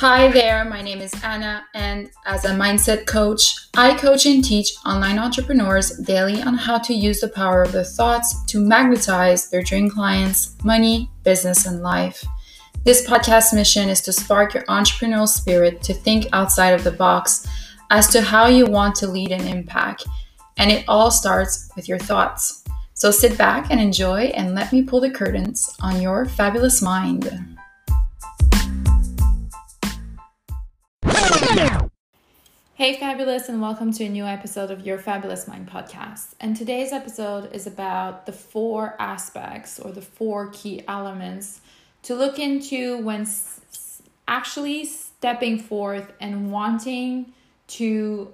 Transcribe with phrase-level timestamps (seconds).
[0.00, 4.72] Hi there, my name is Anna, and as a mindset coach, I coach and teach
[4.86, 9.60] online entrepreneurs daily on how to use the power of their thoughts to magnetize their
[9.60, 12.24] dream clients, money, business, and life.
[12.82, 17.46] This podcast mission is to spark your entrepreneurial spirit to think outside of the box
[17.90, 20.06] as to how you want to lead and impact.
[20.56, 22.64] And it all starts with your thoughts.
[22.94, 27.59] So sit back and enjoy, and let me pull the curtains on your fabulous mind.
[32.80, 36.28] Hey, fabulous, and welcome to a new episode of your Fabulous Mind podcast.
[36.40, 41.60] And today's episode is about the four aspects or the four key elements
[42.04, 43.28] to look into when
[44.26, 47.34] actually stepping forth and wanting
[47.66, 48.32] to,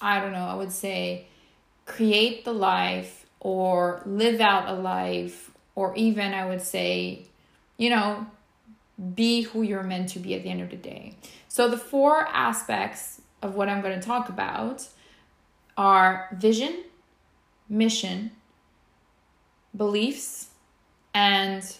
[0.00, 1.26] I don't know, I would say,
[1.86, 7.26] create the life or live out a life, or even I would say,
[7.78, 8.28] you know,
[9.16, 11.16] be who you're meant to be at the end of the day.
[11.48, 14.88] So, the four aspects of what I'm going to talk about
[15.76, 16.84] are vision,
[17.68, 18.30] mission,
[19.76, 20.48] beliefs,
[21.14, 21.76] and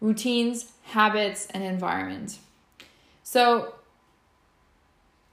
[0.00, 2.38] routines, habits, and environment.
[3.22, 3.74] So,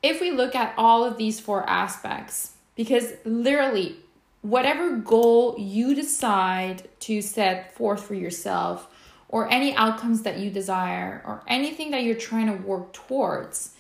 [0.02, 3.98] if we look at all of these four aspects, because literally,
[4.42, 8.88] whatever goal you decide to set forth for yourself,
[9.28, 13.76] or any outcomes that you desire, or anything that you're trying to work towards,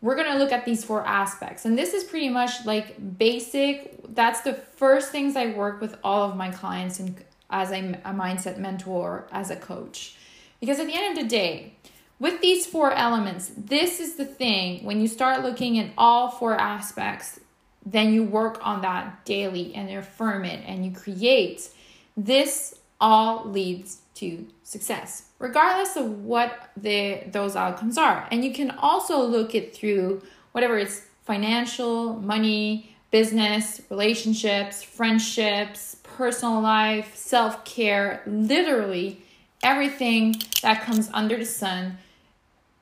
[0.00, 1.64] we're going to look at these four aspects.
[1.64, 4.00] And this is pretty much like basic.
[4.14, 7.16] That's the first things I work with all of my clients and
[7.50, 10.16] as a, a mindset mentor, as a coach.
[10.60, 11.74] Because at the end of the day,
[12.18, 16.54] with these four elements, this is the thing when you start looking at all four
[16.58, 17.40] aspects,
[17.84, 21.68] then you work on that daily and affirm it and you create.
[22.16, 28.26] This all leads to success, regardless of what the those outcomes are.
[28.32, 36.60] And you can also look it through whatever it's financial, money, business, relationships, friendships, personal
[36.60, 39.22] life, self-care, literally
[39.62, 41.98] everything that comes under the sun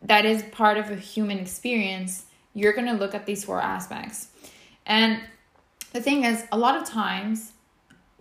[0.03, 4.29] that is part of a human experience, you're going to look at these four aspects.
[4.87, 5.21] And
[5.93, 7.53] the thing is, a lot of times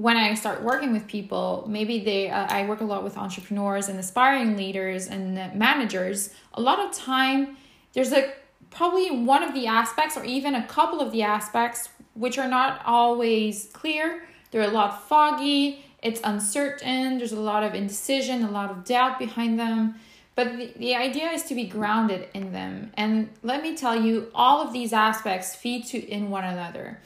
[0.04, 3.88] when I start working with people, maybe they, uh, I work a lot with entrepreneurs
[3.88, 6.32] and aspiring leaders and managers.
[6.56, 7.56] A lot of time,
[7.94, 8.34] there's a
[8.70, 12.82] probably one of the aspects, or even a couple of the aspects, which are not
[12.86, 14.24] always clear.
[14.52, 19.20] They're a lot foggy, it's uncertain, there's a lot of indecision, a lot of doubt
[19.20, 19.96] behind them.
[20.36, 22.92] But the, the idea is to be grounded in them.
[22.96, 27.00] And let me tell you, all of these aspects feed to in one another.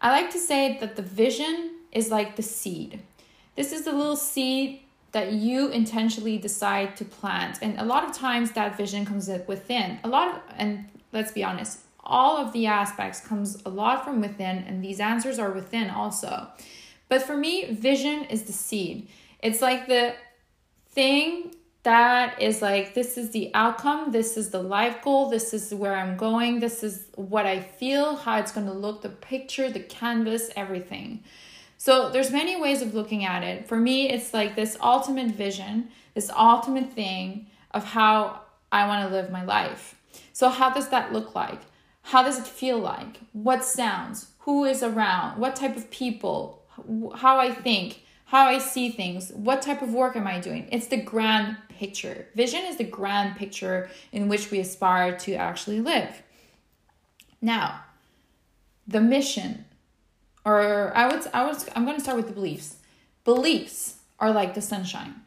[0.00, 3.00] I like to say that the vision is like the seed.
[3.56, 4.80] This is the little seed
[5.12, 7.58] that you intentionally decide to plant.
[7.62, 10.00] And a lot of times that vision comes within.
[10.02, 14.20] A lot of, and let's be honest, all of the aspects comes a lot from
[14.20, 16.48] within and these answers are within also.
[17.08, 19.08] But for me, vision is the seed.
[19.40, 20.14] It's like the
[20.90, 25.74] thing that is like this is the outcome this is the life goal this is
[25.74, 29.70] where i'm going this is what i feel how it's going to look the picture
[29.70, 31.22] the canvas everything
[31.84, 33.68] so there's many ways of looking at it.
[33.68, 38.40] For me, it's like this ultimate vision, this ultimate thing of how
[38.72, 39.94] I want to live my life.
[40.32, 41.60] So how does that look like?
[42.00, 43.20] How does it feel like?
[43.34, 44.28] What sounds?
[44.38, 45.38] Who is around?
[45.38, 46.62] What type of people?
[47.16, 48.00] How I think?
[48.24, 49.30] How I see things?
[49.32, 50.66] What type of work am I doing?
[50.72, 52.28] It's the grand picture.
[52.34, 56.22] Vision is the grand picture in which we aspire to actually live.
[57.42, 57.82] Now,
[58.88, 59.66] the mission
[60.44, 62.76] or I would I was I'm going to start with the beliefs.
[63.24, 65.22] Beliefs are like the sunshine.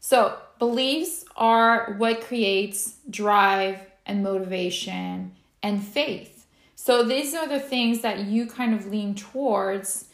[0.00, 6.46] So, beliefs are what creates drive and motivation and faith.
[6.74, 10.06] So, these are the things that you kind of lean towards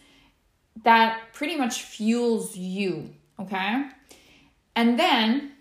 [0.84, 3.86] that pretty much fuels you, okay?
[4.76, 5.52] And then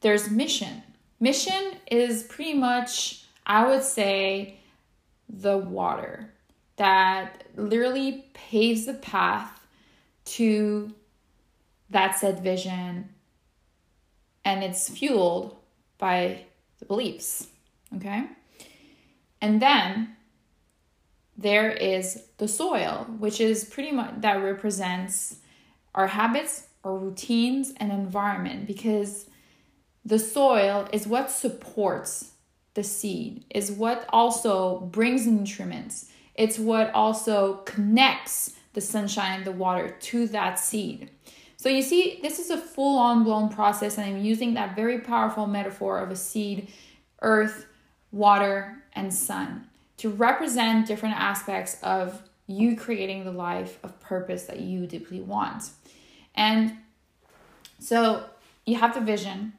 [0.00, 0.82] there's mission.
[1.20, 4.58] Mission is pretty much, I would say,
[5.28, 6.33] the water
[6.76, 9.60] that literally paves the path
[10.24, 10.92] to
[11.90, 13.08] that said vision
[14.44, 15.56] and it's fueled
[15.98, 16.44] by
[16.78, 17.48] the beliefs
[17.96, 18.26] okay?
[19.40, 20.16] And then
[21.36, 25.36] there is the soil which is pretty much that represents
[25.94, 29.26] our habits our routines and environment because
[30.04, 32.32] the soil is what supports
[32.74, 39.52] the seed is what also brings nutrients it's what also connects the sunshine and the
[39.52, 41.10] water to that seed.
[41.56, 44.98] So you see, this is a full on blown process, and I'm using that very
[44.98, 46.68] powerful metaphor of a seed
[47.22, 47.66] earth,
[48.12, 49.66] water, and sun
[49.96, 55.70] to represent different aspects of you creating the life of purpose that you deeply want.
[56.34, 56.76] And
[57.78, 58.24] so
[58.66, 59.54] you have the vision,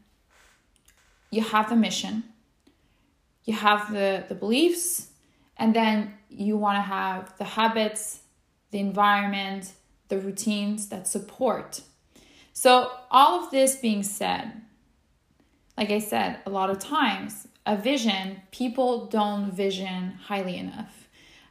[1.32, 2.24] you have the mission,
[3.46, 5.08] you have the, the beliefs,
[5.58, 8.22] and then you want to have the habits,
[8.72, 9.72] the environment,
[10.10, 11.82] the routines that support.
[12.54, 14.62] So, all of this being said,
[15.78, 21.08] like I said, a lot of times a vision, people don't vision highly enough.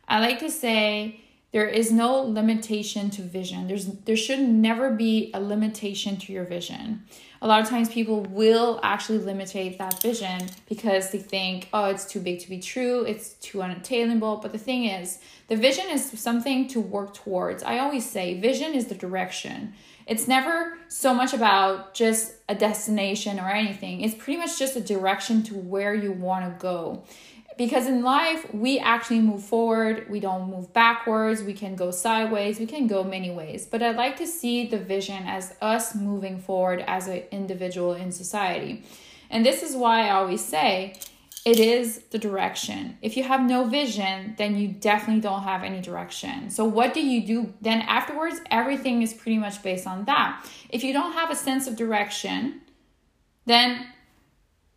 [0.07, 1.24] I like to say
[1.55, 3.69] there is no limitation to vision.
[3.69, 7.05] There's there should never be a limitation to your vision.
[7.41, 12.07] A lot of times people will actually limitate that vision because they think, oh, it's
[12.07, 14.39] too big to be true, it's too unattainable.
[14.39, 17.63] But the thing is, the vision is something to work towards.
[17.63, 19.75] I always say vision is the direction.
[20.09, 24.01] It's never so much about just a destination or anything.
[24.01, 27.05] It's pretty much just a direction to where you want to go.
[27.57, 32.59] Because in life, we actually move forward, we don't move backwards, we can go sideways,
[32.59, 33.65] we can go many ways.
[33.65, 38.11] But I like to see the vision as us moving forward as an individual in
[38.11, 38.83] society.
[39.31, 40.95] And this is why I always say
[41.45, 42.97] it is the direction.
[43.03, 46.49] If you have no vision, then you definitely don't have any direction.
[46.49, 48.41] So, what do you do then afterwards?
[48.51, 50.43] Everything is pretty much based on that.
[50.71, 52.63] If you don't have a sense of direction,
[53.45, 53.87] then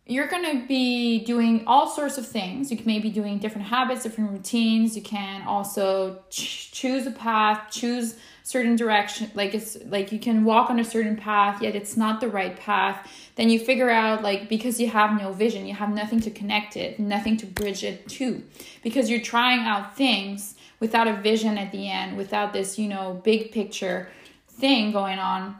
[0.08, 2.70] you're going to be doing all sorts of things.
[2.70, 4.96] You can maybe doing different habits, different routines.
[4.96, 8.16] You can also ch- choose a path, choose
[8.48, 12.18] certain direction like it's like you can walk on a certain path yet it's not
[12.18, 15.90] the right path then you figure out like because you have no vision you have
[15.90, 18.42] nothing to connect it nothing to bridge it to
[18.82, 23.20] because you're trying out things without a vision at the end without this you know
[23.22, 24.08] big picture
[24.48, 25.54] thing going on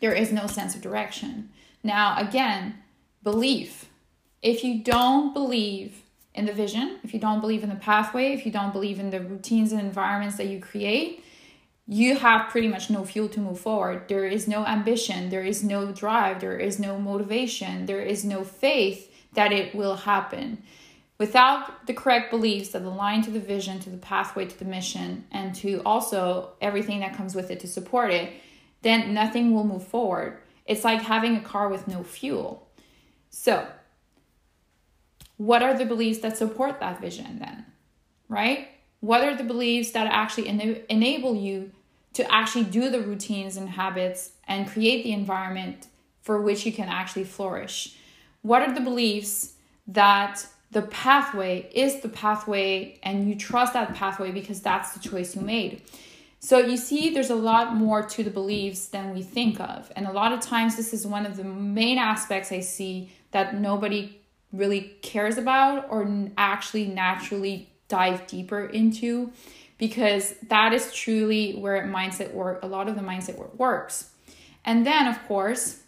[0.00, 1.50] there is no sense of direction
[1.82, 2.76] now again
[3.24, 3.90] belief
[4.42, 6.02] if you don't believe
[6.34, 9.10] in the vision if you don't believe in the pathway if you don't believe in
[9.10, 11.24] the routines and environments that you create
[11.86, 14.08] you have pretty much no fuel to move forward.
[14.08, 18.42] There is no ambition, there is no drive, there is no motivation, there is no
[18.42, 20.62] faith that it will happen.
[21.18, 25.26] Without the correct beliefs that align to the vision, to the pathway, to the mission,
[25.30, 28.32] and to also everything that comes with it to support it,
[28.82, 30.38] then nothing will move forward.
[30.66, 32.66] It's like having a car with no fuel.
[33.34, 33.66] So,
[35.38, 37.66] what are the beliefs that support that vision then?
[38.28, 38.68] Right?
[39.00, 41.72] What are the beliefs that actually ena- enable you
[42.12, 45.88] to actually do the routines and habits and create the environment
[46.22, 47.96] for which you can actually flourish?
[48.42, 49.54] What are the beliefs
[49.88, 55.34] that the pathway is the pathway and you trust that pathway because that's the choice
[55.34, 55.82] you made?
[56.44, 59.90] So you see, there's a lot more to the beliefs than we think of.
[59.96, 63.54] And a lot of times, this is one of the main aspects I see that
[63.60, 64.18] nobody
[64.52, 66.08] really cares about or
[66.38, 69.30] actually naturally dive deeper into
[69.76, 74.10] because that is truly where mindset work a lot of the mindset work works.
[74.64, 75.82] And then of course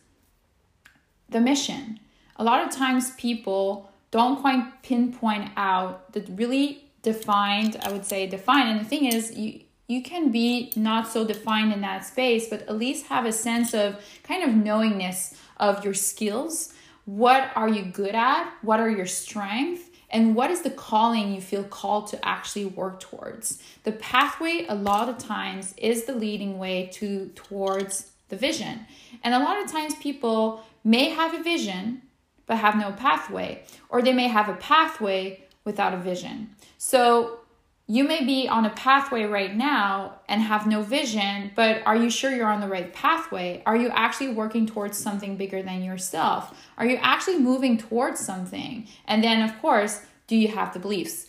[1.28, 1.98] the mission.
[2.36, 8.26] A lot of times people don't quite pinpoint out the really defined i would say
[8.26, 12.48] defined and the thing is you you can be not so defined in that space
[12.48, 16.72] but at least have a sense of kind of knowingness of your skills
[17.06, 18.52] what are you good at?
[18.62, 23.00] What are your strengths and what is the calling you feel called to actually work
[23.00, 23.62] towards?
[23.84, 28.86] The pathway a lot of times is the leading way to towards the vision.
[29.22, 32.02] And a lot of times people may have a vision
[32.46, 36.50] but have no pathway or they may have a pathway without a vision.
[36.76, 37.40] So
[37.88, 42.10] you may be on a pathway right now and have no vision, but are you
[42.10, 43.62] sure you're on the right pathway?
[43.64, 46.52] Are you actually working towards something bigger than yourself?
[46.78, 48.88] Are you actually moving towards something?
[49.06, 51.28] And then, of course, do you have the beliefs?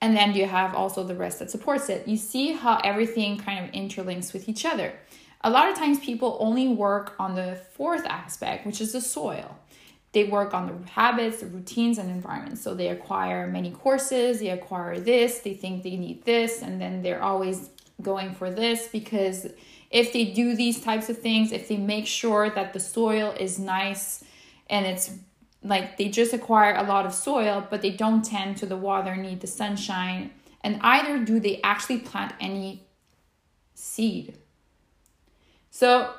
[0.00, 2.06] And then do you have also the rest that supports it?
[2.06, 4.92] You see how everything kind of interlinks with each other.
[5.42, 9.56] A lot of times people only work on the fourth aspect, which is the soil
[10.18, 12.60] they work on the habits, the routines, and environments.
[12.60, 17.02] So they acquire many courses, they acquire this, they think they need this, and then
[17.02, 17.70] they're always
[18.02, 19.46] going for this because
[19.90, 23.60] if they do these types of things, if they make sure that the soil is
[23.60, 24.24] nice
[24.68, 25.12] and it's
[25.62, 29.14] like they just acquire a lot of soil, but they don't tend to the water,
[29.14, 30.32] need the sunshine,
[30.62, 32.82] and either do they actually plant any
[33.74, 34.36] seed.
[35.70, 36.12] So,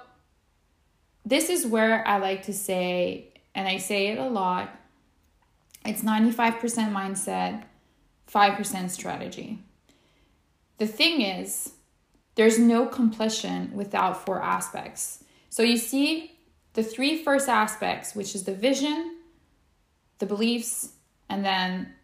[1.26, 3.29] this is where I like to say
[3.60, 4.74] and I say it a lot,
[5.84, 6.62] it's 95%
[6.94, 7.66] mindset,
[8.32, 9.60] 5% strategy.
[10.78, 11.74] The thing is,
[12.36, 15.26] there's no completion without four aspects.
[15.50, 16.38] So you see
[16.72, 19.18] the three first aspects, which is the vision,
[20.20, 20.94] the beliefs,
[21.28, 21.96] and then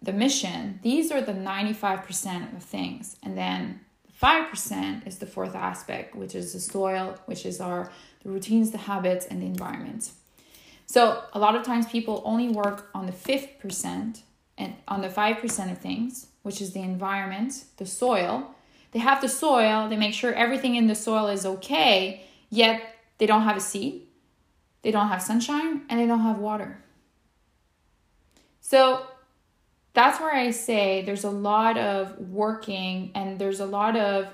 [0.00, 0.80] the mission.
[0.82, 3.16] These are the 95% of things.
[3.22, 3.80] And then
[4.22, 7.92] 5% is the fourth aspect, which is the soil, which is our
[8.22, 10.10] the routines, the habits, and the environment.
[10.86, 14.22] So a lot of times people only work on the fifth percent
[14.56, 18.54] and on the five percent of things, which is the environment, the soil.
[18.92, 22.80] They have the soil, they make sure everything in the soil is okay, yet
[23.18, 24.02] they don't have a seed,
[24.82, 26.78] they don't have sunshine, and they don't have water.
[28.60, 29.04] So
[29.94, 34.26] that's where I say there's a lot of working and there's a lot of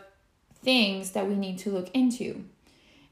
[0.62, 2.45] things that we need to look into.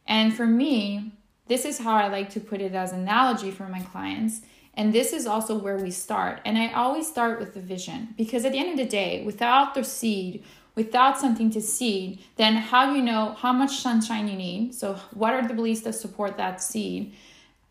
[0.07, 1.13] And for me,
[1.49, 4.43] this is how I like to put it as an analogy for my clients.
[4.75, 6.41] And this is also where we start.
[6.45, 9.75] And I always start with the vision because at the end of the day, without
[9.75, 10.45] the seed,
[10.77, 14.75] without something to seed, then how do you know how much sunshine you need?
[14.75, 17.13] So, what are the beliefs that support that seed?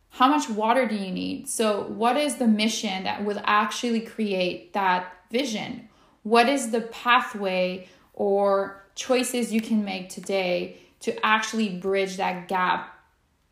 [0.10, 1.48] How much water do you need?
[1.48, 5.88] So, what is the mission that will actually create that vision?
[6.24, 12.97] What is the pathway or choices you can make today to actually bridge that gap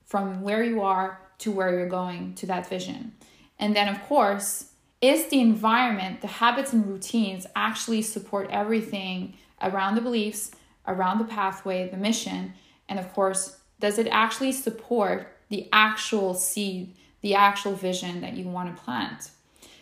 [0.06, 3.14] from where you are to where you're going to that vision.
[3.60, 4.72] And then, of course,
[5.02, 10.52] is the environment, the habits and routines actually support everything around the beliefs,
[10.88, 12.54] around the pathway, the mission?
[12.88, 18.48] And of course, does it actually support the actual seed, the actual vision that you
[18.48, 19.32] want to plant?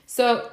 [0.06, 0.52] So,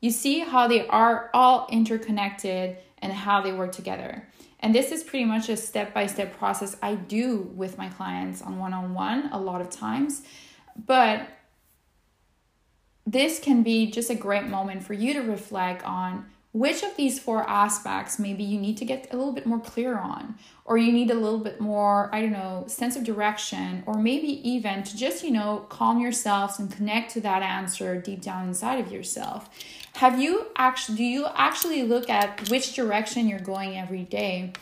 [0.00, 4.26] you see how they are all interconnected and how they work together.
[4.62, 8.40] And this is pretty much a step by step process I do with my clients
[8.40, 10.22] on one on one a lot of times.
[10.86, 11.28] But
[13.04, 17.18] this can be just a great moment for you to reflect on which of these
[17.18, 20.92] four aspects maybe you need to get a little bit more clear on or you
[20.92, 24.96] need a little bit more i don't know sense of direction or maybe even to
[24.96, 29.48] just you know calm yourselves and connect to that answer deep down inside of yourself.
[29.94, 34.52] Have you actually do you actually look at which direction you're going every day?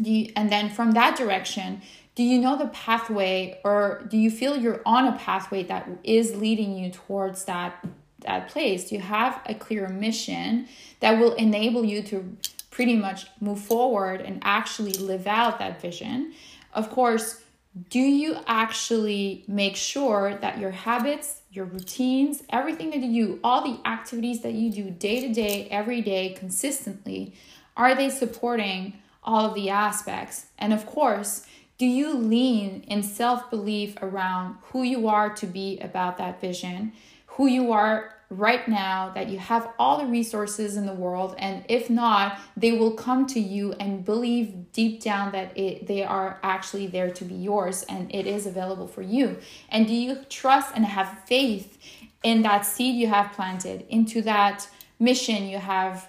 [0.00, 1.82] Do you, and then from that direction
[2.14, 6.34] do you know the pathway or do you feel you're on a pathway that is
[6.36, 7.84] leading you towards that
[8.26, 10.66] that place you have a clear mission
[11.00, 12.36] that will enable you to
[12.70, 16.32] pretty much move forward and actually live out that vision
[16.74, 17.42] of course
[17.90, 23.64] do you actually make sure that your habits your routines, everything that you do, all
[23.64, 27.32] the activities that you do day to day, every day, consistently,
[27.76, 28.92] are they supporting
[29.24, 30.46] all of the aspects?
[30.58, 31.46] And of course,
[31.78, 36.92] do you lean in self belief around who you are to be about that vision,
[37.26, 41.64] who you are right now that you have all the resources in the world and
[41.68, 46.40] if not they will come to you and believe deep down that it, they are
[46.42, 49.38] actually there to be yours and it is available for you.
[49.68, 51.78] And do you trust and have faith
[52.24, 54.68] in that seed you have planted into that
[54.98, 56.08] mission you have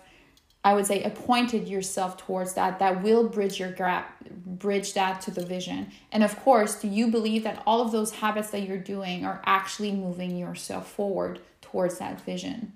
[0.64, 5.32] i would say appointed yourself towards that that will bridge your gap bridge that to
[5.32, 5.92] the vision?
[6.12, 9.42] And of course do you believe that all of those habits that you're doing are
[9.46, 11.40] actually moving yourself forward
[11.78, 12.74] towards that vision?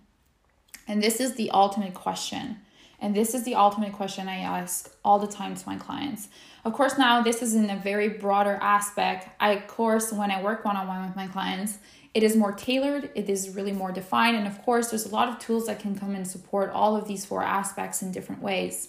[0.88, 2.58] And this is the ultimate question.
[3.00, 6.28] And this is the ultimate question I ask all the time to my clients.
[6.66, 9.28] Of course, now this is in a very broader aspect.
[9.40, 11.80] I, of course, when I work one on one with my clients,
[12.14, 14.38] it is more tailored, it is really more defined.
[14.38, 17.08] And of course, there's a lot of tools that can come and support all of
[17.08, 18.88] these four aspects in different ways.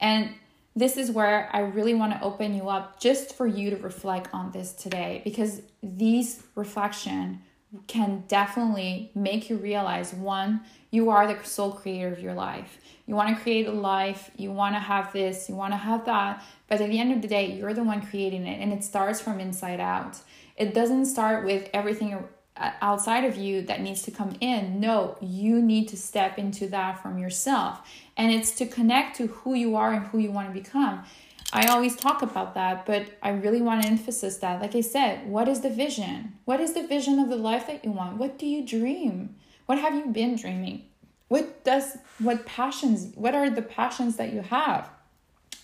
[0.00, 0.30] And
[0.74, 4.28] this is where I really want to open you up just for you to reflect
[4.32, 7.42] on this today because these reflection
[7.86, 10.60] can definitely make you realize one,
[10.90, 12.78] you are the sole creator of your life.
[13.06, 16.04] You want to create a life, you want to have this, you want to have
[16.04, 18.84] that, but at the end of the day, you're the one creating it and it
[18.84, 20.18] starts from inside out.
[20.56, 22.22] It doesn't start with everything
[22.56, 24.78] outside of you that needs to come in.
[24.78, 27.80] No, you need to step into that from yourself.
[28.16, 31.04] And it's to connect to who you are and who you want to become.
[31.52, 34.62] I always talk about that, but I really want to emphasize that.
[34.62, 36.38] Like I said, what is the vision?
[36.46, 38.16] What is the vision of the life that you want?
[38.16, 39.36] What do you dream?
[39.66, 40.86] What have you been dreaming?
[41.28, 44.88] What does what passions, what are the passions that you have?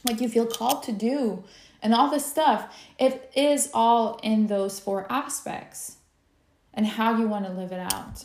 [0.02, 1.44] What you feel called to do
[1.82, 2.74] and all this stuff.
[2.98, 5.96] It is all in those four aspects.
[6.74, 8.24] And how you want to live it out.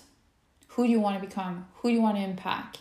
[0.70, 1.68] Who do you want to become?
[1.76, 2.80] Who do you want to impact?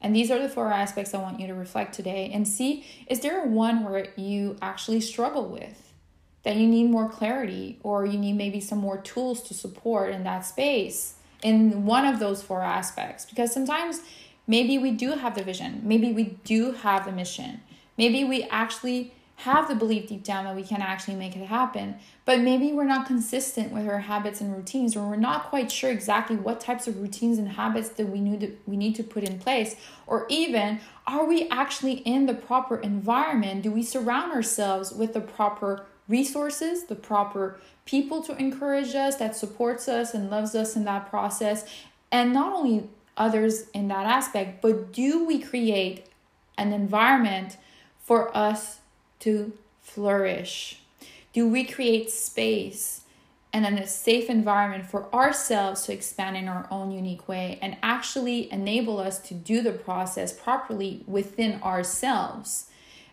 [0.00, 3.20] And these are the four aspects I want you to reflect today and see is
[3.20, 5.92] there one where you actually struggle with
[6.42, 10.24] that you need more clarity or you need maybe some more tools to support in
[10.24, 13.26] that space in one of those four aspects?
[13.26, 14.00] Because sometimes
[14.46, 17.60] maybe we do have the vision, maybe we do have the mission,
[17.98, 21.96] maybe we actually have the belief deep down that we can actually make it happen.
[22.26, 25.90] But maybe we're not consistent with our habits and routines, or we're not quite sure
[25.90, 29.24] exactly what types of routines and habits that we need to, we need to put
[29.24, 33.62] in place, or even are we actually in the proper environment?
[33.62, 39.34] Do we surround ourselves with the proper resources, the proper people to encourage us, that
[39.34, 41.64] supports us and loves us in that process,
[42.12, 46.06] and not only others in that aspect, but do we create
[46.58, 47.56] an environment
[47.98, 48.79] for us
[49.20, 50.80] to flourish?
[51.32, 53.02] Do we create space
[53.52, 57.76] and then a safe environment for ourselves to expand in our own unique way and
[57.82, 62.66] actually enable us to do the process properly within ourselves?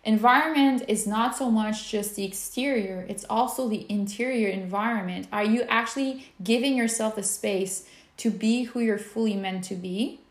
[0.03, 5.27] Environment is not so much just the exterior, it's also the interior environment.
[5.33, 7.87] Are you actually giving yourself the space
[8.17, 10.21] to be who you're fully meant to be?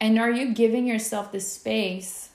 [0.00, 2.30] And are you giving yourself the space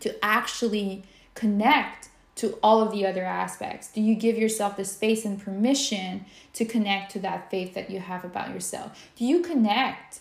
[0.00, 3.88] to actually connect to all of the other aspects?
[3.92, 6.24] Do you give yourself the space and permission
[6.54, 9.10] to connect to that faith that you have about yourself?
[9.16, 10.20] Do you connect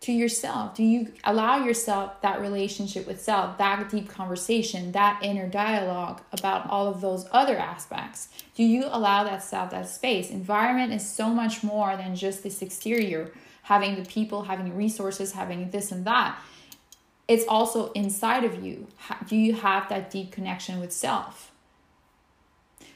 [0.00, 0.74] to yourself?
[0.74, 6.70] Do you allow yourself that relationship with self, that deep conversation, that inner dialogue about
[6.70, 8.28] all of those other aspects?
[8.54, 10.30] Do you allow that self that space?
[10.30, 15.70] Environment is so much more than just this exterior, having the people, having resources, having
[15.70, 16.38] this and that
[17.28, 18.86] it's also inside of you.
[19.26, 21.52] Do you have that deep connection with self?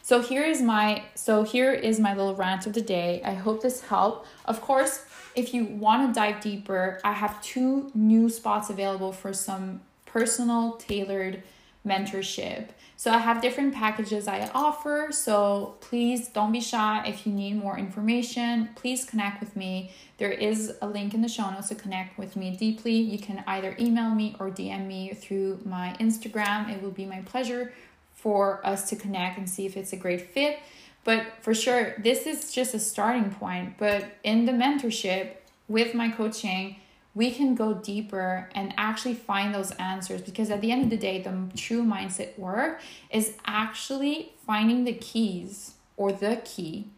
[0.05, 3.23] So here is my so here is my little rant of the day.
[3.25, 4.27] I hope this helped.
[4.47, 5.05] Of course,
[5.37, 10.73] if you want to dive deeper, I have two new spots available for some personal
[10.73, 11.43] tailored
[11.87, 12.71] mentorship.
[12.97, 15.09] So I have different packages I offer.
[15.11, 17.03] So please don't be shy.
[17.07, 19.93] If you need more information, please connect with me.
[20.19, 22.95] There is a link in the show notes to connect with me deeply.
[22.95, 26.71] You can either email me or DM me through my Instagram.
[26.71, 27.73] It will be my pleasure
[28.15, 30.61] for us to connect and see if it's a great fit.
[31.05, 33.79] But for sure, this is just a starting point.
[33.79, 35.33] But in the mentorship
[35.67, 36.77] with my coaching,
[37.15, 40.97] we can go deeper and actually find those answers because at the end of the
[40.97, 46.89] day the true mindset work is actually finding the keys or the key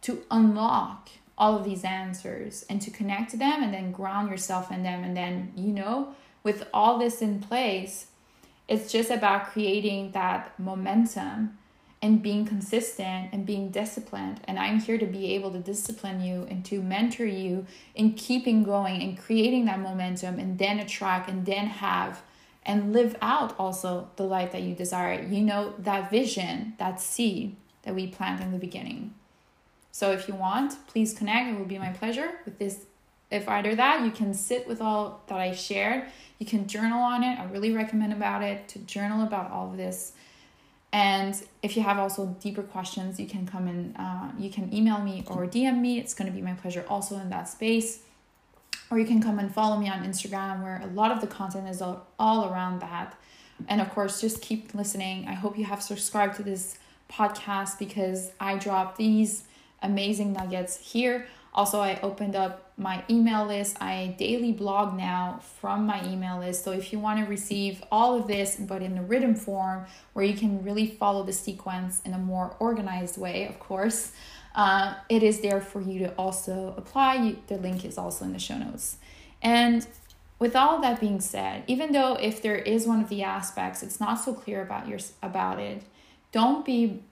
[0.00, 4.70] to unlock all of these answers and to connect to them and then ground yourself
[4.70, 5.04] in them.
[5.04, 8.06] And then you know with all this in place
[8.68, 11.58] it's just about creating that momentum
[12.02, 14.40] and being consistent and being disciplined.
[14.44, 18.64] And I'm here to be able to discipline you and to mentor you in keeping
[18.64, 22.22] going and creating that momentum and then attract and then have
[22.64, 25.22] and live out also the life that you desire.
[25.22, 29.14] You know, that vision, that seed that we plant in the beginning.
[29.92, 31.50] So if you want, please connect.
[31.50, 32.86] It will be my pleasure with this.
[33.30, 36.04] If either that, you can sit with all that I shared.
[36.38, 37.38] You can journal on it.
[37.38, 40.12] I really recommend about it to journal about all of this
[40.92, 45.00] and if you have also deeper questions, you can come and uh, you can email
[45.00, 45.98] me or DM me.
[45.98, 48.00] It's going to be my pleasure also in that space.
[48.90, 51.66] Or you can come and follow me on Instagram where a lot of the content
[51.66, 53.18] is all, all around that.
[53.68, 55.26] And of course, just keep listening.
[55.28, 56.78] I hope you have subscribed to this
[57.10, 59.44] podcast because I drop these
[59.82, 61.26] amazing nuggets here.
[61.54, 63.76] Also, I opened up my email list.
[63.80, 66.64] I daily blog now from my email list.
[66.64, 69.84] So if you want to receive all of this, but in a written form
[70.14, 74.12] where you can really follow the sequence in a more organized way, of course,
[74.54, 77.36] uh, it is there for you to also apply.
[77.48, 78.96] The link is also in the show notes.
[79.42, 79.86] And
[80.38, 84.00] with all that being said, even though if there is one of the aspects, it's
[84.00, 85.82] not so clear about your about it,
[86.32, 87.02] don't be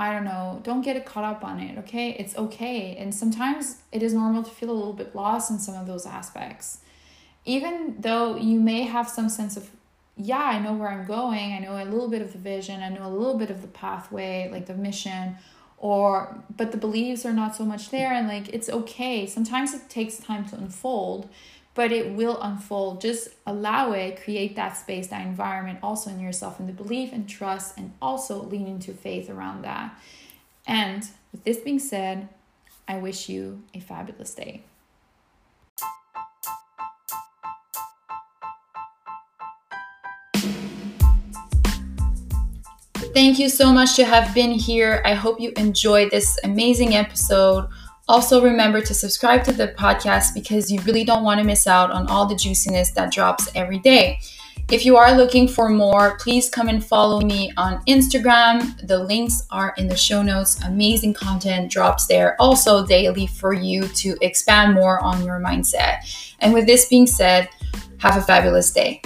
[0.00, 2.10] I don't know, don't get it caught up on it, okay?
[2.12, 2.96] It's okay.
[2.96, 6.06] And sometimes it is normal to feel a little bit lost in some of those
[6.06, 6.78] aspects.
[7.44, 9.70] Even though you may have some sense of,
[10.16, 12.90] yeah, I know where I'm going, I know a little bit of the vision, I
[12.90, 15.36] know a little bit of the pathway, like the mission,
[15.78, 19.26] or, but the beliefs are not so much there, and like it's okay.
[19.26, 21.28] Sometimes it takes time to unfold
[21.78, 23.00] but it will unfold.
[23.00, 27.28] Just allow it, create that space, that environment also in yourself, and the belief and
[27.28, 29.96] trust, and also lean into faith around that.
[30.66, 32.28] And with this being said,
[32.88, 34.64] I wish you a fabulous day.
[43.14, 45.00] Thank you so much to have been here.
[45.04, 47.68] I hope you enjoyed this amazing episode
[48.08, 51.90] also, remember to subscribe to the podcast because you really don't want to miss out
[51.90, 54.18] on all the juiciness that drops every day.
[54.70, 58.86] If you are looking for more, please come and follow me on Instagram.
[58.86, 60.62] The links are in the show notes.
[60.64, 66.34] Amazing content drops there also daily for you to expand more on your mindset.
[66.40, 67.48] And with this being said,
[67.98, 69.00] have a fabulous day.